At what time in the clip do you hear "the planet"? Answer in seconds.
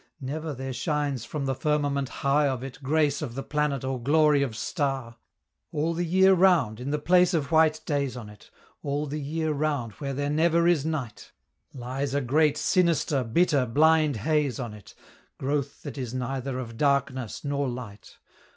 3.35-3.83